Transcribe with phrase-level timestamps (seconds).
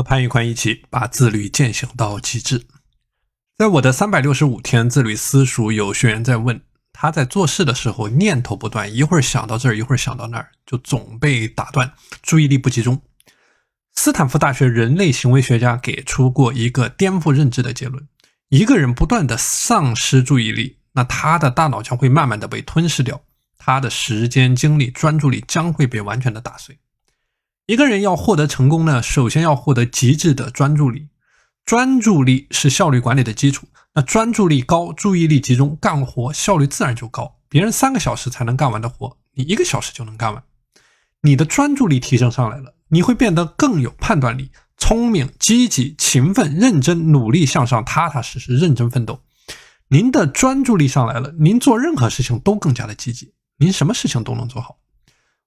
[0.00, 2.62] 和潘玉宽一起把自律践行到极致。
[3.58, 6.62] 在我的三百六十五天自律私塾，有学员在问，
[6.94, 11.92] 他在做事的时候念头不断，一会儿想到这儿，一会儿想到那儿，就总被打断，
[12.22, 13.02] 注意力不集中。
[13.94, 18.08] 斯坦福大学人类行为学家给出过一个颠覆认知的结论：
[18.48, 23.20] 一个人不断的丧失注意力，那他的大脑将会慢慢的被吞噬掉，
[23.58, 26.78] 他的时间、精力、专注力将会被完全的打碎。
[27.70, 31.06] 一个人要获得成功呢，首先要获得极致的专注力。
[31.64, 33.68] 专注力是效率管理的基础。
[33.94, 37.36] 那专注力高，注意力集中，干活效率自然就高。
[37.48, 40.42] 别人三个小时才能干完的活，你一个小时就能干完。
[41.20, 49.22] 你的专注力提升上来了，你会变得更有判断力，聪明、积极、勤奋、认真、努力向上，踏踏实实、认真奋斗。
[49.90, 54.79] 您的专注力上来了，您做任何事情都更加的积极，您什么事情都能做好。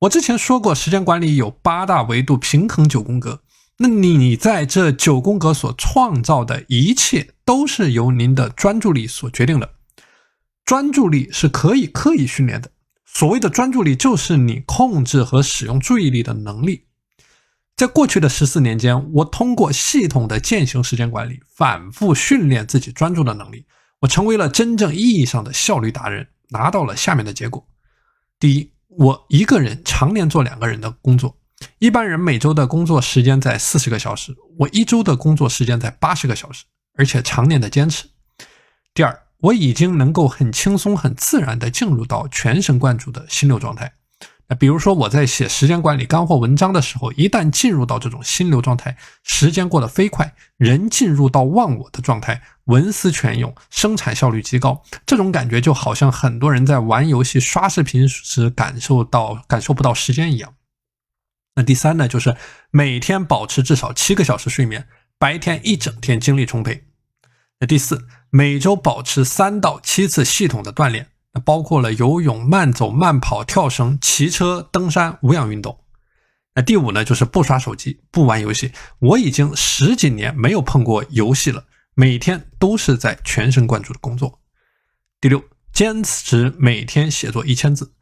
[0.00, 3.42] 我之前说过，时间管理有八大维度，平衡九宫格。
[3.76, 9.74] 那你在这九宫格所创造的一切，都是由您的专注力所决定的。
[10.64, 12.70] 专注力是可以刻意训练的。
[13.04, 16.86] 所谓的专注力，就是你控制和使用注意力的能力。
[17.76, 23.66] 在过去的十四年间，我通过系统的践行时间管理，反复训练自己专注的能力，
[24.00, 27.68] 我成为了真正意义上的效率达人，拿到了下面的结果：
[28.38, 28.72] 第一。
[28.96, 31.36] 我一个人常年做两个人的工作，
[31.78, 36.64] 一般人每周的工作时间在四十个小时，我一周的工作时间在八十个小时，
[36.96, 38.08] 而且常年的坚持。
[38.92, 43.92] 第二，我已经能够很轻松、很自然地进入到全神贯注的心流状态。
[44.50, 60.52] 那比如说我在写时间管理干货文章的时候，一旦进入到这种心流状态，时间过得飞快，人进入到忘我的状态，文思泉涌，生产效率极高，这种感觉就好像很多人在玩游戏、刷视频时感受到感受不到时间一样。
[61.54, 62.36] 那第三呢，就是
[62.72, 66.88] 每天保持至少七个小时睡眠，白天一整天精力充沛。
[67.60, 71.09] 那第四，每周保持三到七次系统的锻炼。
[71.32, 75.78] 那包括了游泳、慢走、慢跑、跳绳、骑车、登山、无氧运动。
[76.54, 78.72] 那第五呢，就是不刷手机、不玩游戏。
[78.98, 81.64] 我已经十几年没有碰过游戏了，
[81.94, 84.40] 每天都是在全神贯注的工作。
[85.20, 85.42] 第六，
[85.72, 87.92] 坚持每天写作一千字。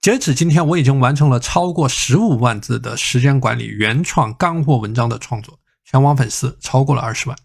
[0.00, 7.38] 截止今天，我已经完成了超过十五万字的时间管理原创干货文章的创作，全网粉丝超过了二十万。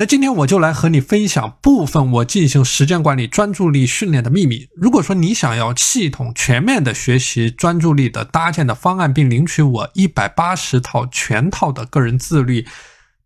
[0.00, 4.68] 那今天我就来和你分享部分我进行时间管理、专注力训练的秘密。
[4.76, 12.64] 如果说你想要系统全面的学习专注力的搭建的方案，并领取我一百八十套全套的个人自律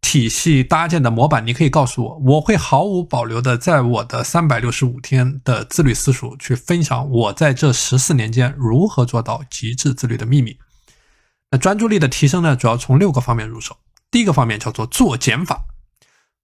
[0.01, 10.57] 体系搭建的模板，你可以告诉我，我会毫无保留的在我的三百六十五天的自律私塾去分享我在这十四年间如何做到极致自律的秘密。
[11.51, 13.77] 那专注力的提升呢，主要从六个方面入手。
[14.11, 15.67] 第一个方面叫做做减法。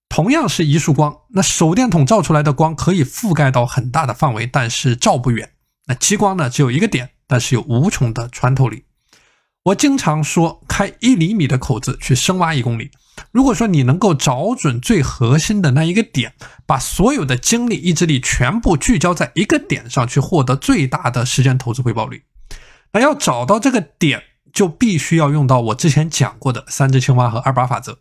[0.09, 5.51] 同样是一束光，那手电筒照出来的光可以覆盖到很大的范围，但是照不远。
[5.87, 8.85] 那激光呢，只有一个点，但是有无穷的穿透力。
[9.65, 12.91] 我经常说，开一厘米的口子去深挖一公里。
[13.33, 16.33] 如果说你能够找准最核心的那一个点，
[16.65, 22.23] 把所有的精力、意志力全部聚焦在一个点上去，获得最大的时间投资回报率。
[22.93, 27.99] 那要找到这个点，就必须要用到我之前讲过的三只青蛙和二八法则。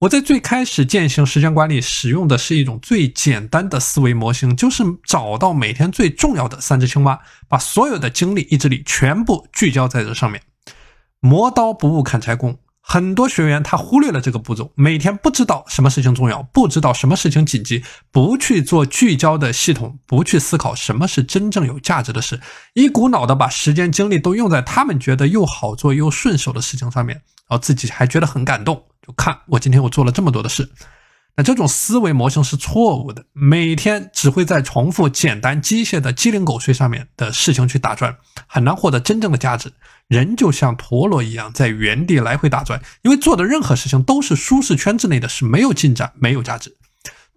[0.00, 7.18] 我在最开始践行时间管理，使用的是一种最简单的思维模型，就是找到每天最重要的三只青蛙，
[7.48, 10.42] 把所有的精力、意志力全部聚焦在这上面。
[11.20, 22.38] 磨刀不误砍柴工，很多学员他忽略了这个步骤，每天不知道什么事情重要，不知道什么事情紧急，不去做聚焦的系统，不去思考什么是真正有价值的事，
[22.74, 27.16] 一股脑的把时间精力都用在他们觉得又好做又顺手的事情上面，
[27.48, 28.84] 然后自己还觉得很感动。
[29.06, 30.70] 就看我今天我做了这么多的事，
[31.36, 33.24] 那这种思维模型是错误的。
[33.32, 39.72] 每天只会在重复简单机械的鸡零狗碎上面的事情去打转，很难获得真正的价值。
[40.06, 46.76] 人就像陀螺一样在原地来回打转，因为做的任何事情都是舒适圈之内的事，没有进展，没有价值。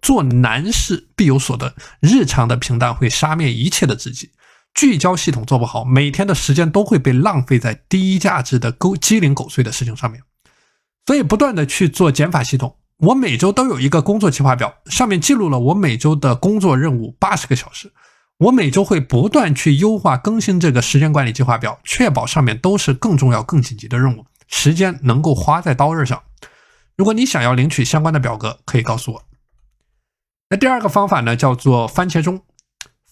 [0.00, 4.30] 做难事必有所得，日常的平淡会杀灭一切的自己。
[4.74, 10.22] 聚焦系统做不好，每天的时间都会被浪费在低价值的勾鸡零狗碎的事情上面。
[11.06, 17.92] 所以不断的去做减法系统，我每周都有一个工作计划表，上面记录了我每周的工作任务八十个小时。
[18.38, 26.20] 我每周会不断去优化更新这个时间管理计划表，确保上面都是更重要、更紧急的任务，时间能够花在刀刃上。
[26.96, 29.22] 如果你想要领取相关的表格，可以告诉我。
[30.50, 32.42] 那第二个方法呢，叫做番茄钟。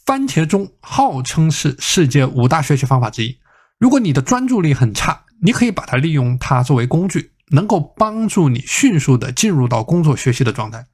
[0.04, 3.38] 番茄钟号称是世界五大学习方法之一。
[3.78, 7.32] 如果你的专注力很差，你可以把它利用它作为工具。
[7.50, 10.86] 能够帮助你迅速的进入到工作学习的状态。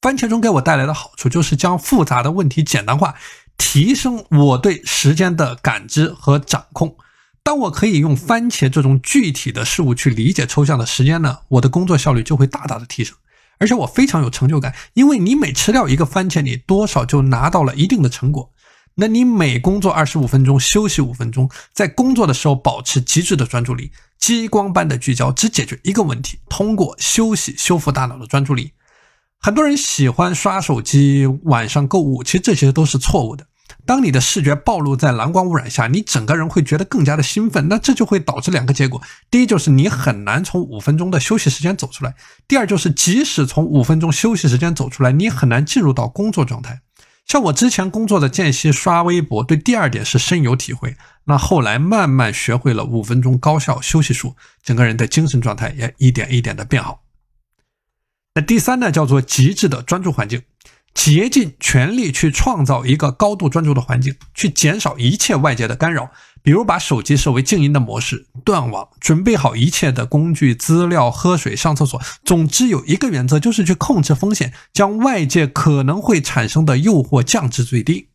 [0.00, 3.14] 番茄钟给我带来的好处就是将复杂的问题简单化，
[3.58, 6.96] 提升我对时间的感知和掌控。
[7.42, 13.16] 当我可以用番茄这种具体的事物去理解抽象的时间呢，我的工作效率就会大大的提升，
[13.58, 18.52] 而且我非常有成就感，因为你每吃掉一个番茄，你多少就拿到了一定的成果。
[18.96, 28.72] 那你每工作二十五分钟，休息五分钟，在工作的时候保持极致的专注力，激光般的聚焦，只解决一个问题，通过休息修复大脑的专注力。
[29.38, 33.46] 很多人喜欢刷手机，晚上购物，其实这些都是错误的。
[33.86, 39.00] 当你的视觉暴露在蓝光污染下，你整个人会觉得更加的兴奋，那这就会导致两个结果：
[39.30, 42.10] 第一，就是你很难从五分钟的休息时间走出来；
[42.46, 46.82] 第二，就是即使从五分钟休息时间走出来，你很难进入到工作状态。
[47.30, 50.96] 像我之前工作的间隙刷微博，对第二点是深有体会。
[51.26, 54.34] 那后来慢慢学会了五分钟高效休息术，
[54.64, 57.04] 整个人的精神状态也一点一点的变好。
[58.34, 60.42] 那第三呢，叫做极致的专注环境。
[60.92, 66.10] 竭尽全力去创造一个高度专注的环境，去减少一切外界的干扰，
[66.42, 72.00] 比如把手机设为静音的模式，断网，准备好一切的工具、资料、喝水、上厕所。
[72.24, 78.08] 总之有一个原则，就是去控制风险，将外界可能会产生的诱惑降至最低。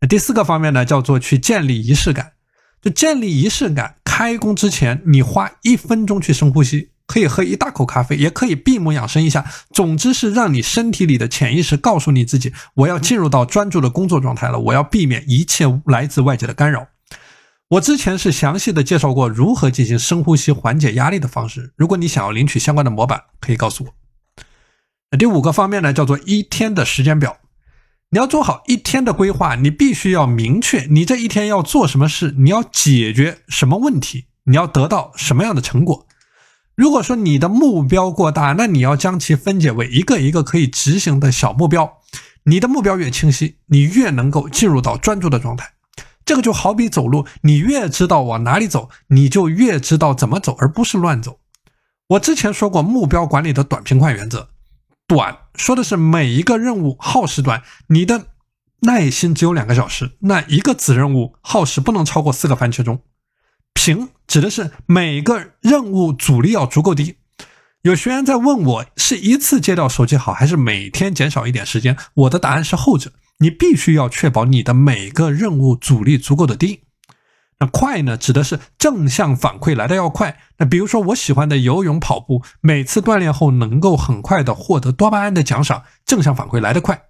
[0.00, 2.32] 那第四个方面呢，叫做去建立仪式感。
[2.80, 6.90] 就建立仪式感，开工之前，你花一分钟去深呼吸。
[7.08, 9.46] 可以喝一大口咖啡，也可以闭目养神一下。
[9.72, 14.58] 总之是让你身体里的潜意识告诉你自己，我要进入到专注的工作状态了。
[14.60, 16.86] 我要避免一切来自外界的干扰。
[17.70, 21.74] 我之前是详细的介绍过如何进行深呼吸缓解压力的方式。
[21.76, 25.16] 如果你想要领取相关的模板，可以告诉我。
[25.18, 27.36] 第五个方面呢，叫做一天的时间表。
[28.10, 36.06] 你要做好一天的规划，你必须要明确你这一天要做什么事，你要解决什么问题，你要得到什么样的成果。
[36.74, 41.98] 如果说你的目标过大，那你要将其分解为一个一个可以执行的小目标。
[42.44, 45.72] 你的目标越清晰，你越能够进入到专注的状态。
[46.28, 51.40] 这个就好比走路，你越知道往哪里走，你就越知道怎么走，而不是乱走。
[52.08, 54.50] 我之前说过目标管理的短平快原则，
[55.06, 58.26] 短说的是每一个任务耗时短，你的
[58.80, 63.00] 耐心只有两个小时，那一个子任务耗时不能超过四个番茄钟。
[63.72, 67.16] 平指的是每个任务阻力要足够低。
[67.80, 71.96] 有学员在问我，是一次戒掉手机好，还是每天减少一点时间？
[72.12, 73.12] 我的答案是后者。
[73.38, 76.82] 你必须要确保你的每个任务阻力足够的低。
[77.60, 80.40] 那快呢，指的是正向反馈来的要快。
[80.58, 87.02] 那比如说我喜欢的游泳、跑步，每次锻炼后能够很快的获得多巴胺的奖赏，正向反馈来得快。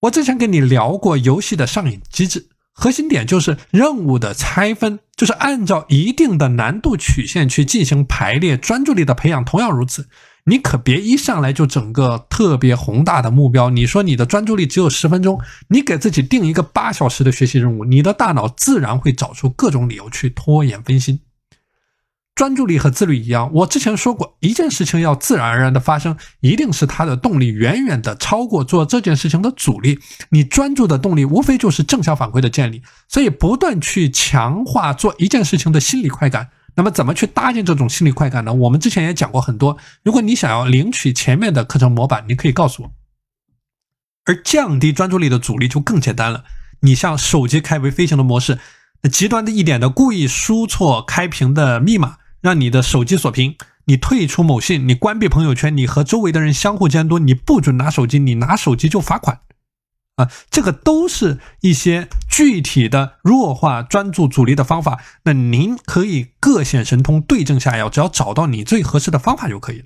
[0.00, 2.48] 我之前跟你聊过游戏的上瘾机制。
[2.72, 8.56] 核心点就是任务的拆分，就是按照一定的难度曲线去进行排列。
[8.56, 10.08] 专注力的培养同样如此，
[10.44, 13.70] 你可别一上来就整个特别宏大的目标。
[13.70, 21.20] 你说你的专注力只有十分钟，你给自己定一个八小时的学习任务，你的大脑自然会找出各种理由去拖延分心。
[22.34, 29.98] 专注力和自律一样，我之前说过，一件事情要自然而然的发生，一定是它的动力远远的超过做这件事情的阻力。
[30.30, 36.48] 你专注的动力无非就是正向反馈的建立，所以不断去强化做一件事情的心理快感。
[36.74, 38.52] 那么怎么去搭建这种心理快感呢？
[38.52, 39.76] 我们之前也讲过很多。
[40.02, 42.92] 如果你想要领取前面的课程模板，你可以告诉我。
[44.24, 46.44] 而降低专注力的阻力就更简单了，
[46.80, 48.58] 你像手机开为飞行的模式，
[49.02, 52.18] 那极端的一点的故意输错开屏的密码。
[52.40, 59.40] 让你的手机锁屏，你退出某信，你关闭朋友圈，你和周围的人相互监督，你不准拿手机，你拿手机就罚款，
[60.20, 65.00] 啊，这个都是一些具体的弱化专注阻力的方法。
[65.24, 69.84] 那您可以各显神通，对症下药，只要找到你最合适的方法就可以了。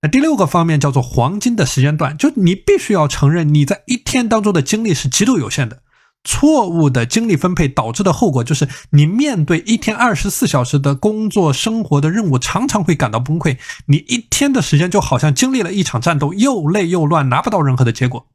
[0.00, 5.82] 那第六个方面叫做黄金的时间段，就你必须要承认你在一天当中的精力是极度有限的。
[6.24, 13.56] 错误的精力分配导致的后果就是，你面对一天二十四小时的工作生活的任务，常常会感到崩溃。
[13.86, 18.26] 你一天的时间就好像经历了一场战斗，又累又乱，拿不到任何的结果。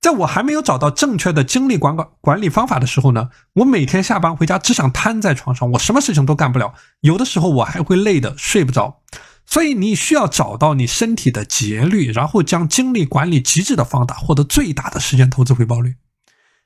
[0.00, 6.74] 在我还没有找到正确的精力管管管理方法的时候呢，我每天下班回家只想瘫在床上，我什么事情都干不了。
[7.00, 9.00] 有的时候我还会累得睡不着。
[9.44, 15.94] 所以你需要找到你身体的节律，然后将精力管理极致的放大，获得最大的时间投资回报率。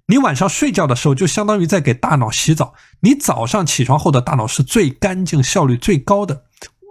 [0.08, 2.74] 你晚上睡觉的时候，就相当于在给大脑洗澡。
[3.00, 6.44] 你早上起床后的大脑是最干净、效率最高的。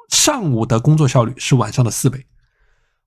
[0.10, 2.26] 上午的工作效率是晚上的四倍。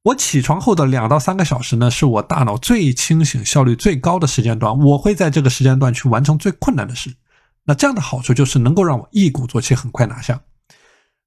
[0.04, 4.78] 我起床后的两到三个小时呢，是我大脑最清醒、效率最高的时间段。
[4.78, 7.14] 我会在这个时间段去完成最困难的事。
[7.64, 10.42] 那这样的好处就是能够让我一鼓作气，很快拿下。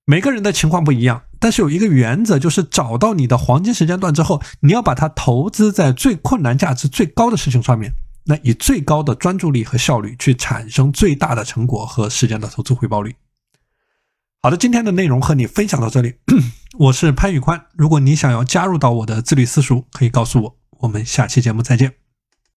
[0.06, 13.16] 每个人的情况不一样，但是有一个原则，就是找到你的黄金时间段之后，你要把它投资在最困难、价值最高的事情上面，那以最高的专注力和效率去产生最大的成果和时间的投资回报率。
[14.48, 16.14] 好的，今天的内容和你分享到这里，
[16.80, 17.66] 我是潘宇宽。
[17.76, 20.56] 如果你想要加入到我的自律私塾，可以告诉我。
[20.80, 22.07] 我们下期节目再见。